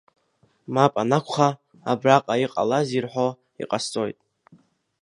Мап 0.73 0.93
анакәха, 1.01 1.49
абраҟа 1.91 2.35
иҟалази 2.43 3.03
рҳәо 3.05 3.27
иҟасҵоит. 3.61 4.17